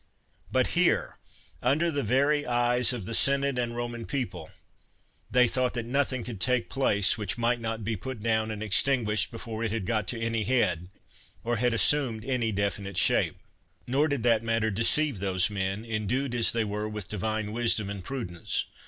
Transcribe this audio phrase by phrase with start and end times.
[0.51, 1.19] But here,
[1.61, 4.49] under the very eyes of the senate and Boman people,
[5.29, 9.29] they thought that nothing could take place which might not be put down and extinguidied
[9.29, 11.73] before it had got to any 87 THE WORLD'S FAMOUS ORATIONS head, or had
[12.11, 13.37] assumed any definite shape.
[13.85, 18.03] Nor did that matter deceive those men, endued as they were with divine wisdom and
[18.03, 18.65] prudence.